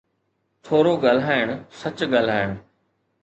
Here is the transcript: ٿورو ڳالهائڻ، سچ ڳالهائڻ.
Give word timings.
ٿورو 0.63 0.93
ڳالهائڻ، 1.03 1.47
سچ 1.79 1.97
ڳالهائڻ. 2.13 2.51